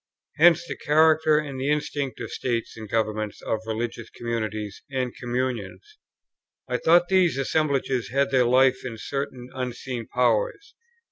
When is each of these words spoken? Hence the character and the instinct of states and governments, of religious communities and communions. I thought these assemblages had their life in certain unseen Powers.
Hence 0.37 0.65
the 0.65 0.75
character 0.75 1.37
and 1.37 1.61
the 1.61 1.69
instinct 1.69 2.19
of 2.21 2.31
states 2.31 2.75
and 2.75 2.89
governments, 2.89 3.39
of 3.43 3.59
religious 3.67 4.09
communities 4.09 4.81
and 4.89 5.15
communions. 5.15 5.99
I 6.67 6.77
thought 6.77 7.07
these 7.07 7.37
assemblages 7.37 8.09
had 8.09 8.31
their 8.31 8.45
life 8.45 8.83
in 8.83 8.97
certain 8.97 9.51
unseen 9.53 10.07
Powers. 10.07 10.73